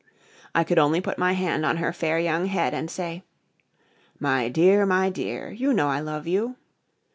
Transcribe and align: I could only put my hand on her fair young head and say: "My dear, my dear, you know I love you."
I 0.55 0.63
could 0.63 0.79
only 0.79 0.99
put 0.99 1.19
my 1.19 1.33
hand 1.33 1.63
on 1.63 1.77
her 1.77 1.93
fair 1.93 2.17
young 2.17 2.47
head 2.47 2.73
and 2.73 2.89
say: 2.89 3.21
"My 4.19 4.49
dear, 4.49 4.83
my 4.83 5.11
dear, 5.11 5.51
you 5.51 5.73
know 5.75 5.89
I 5.89 5.99
love 5.99 6.25
you." 6.25 6.55